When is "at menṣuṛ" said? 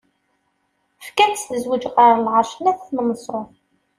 2.71-3.47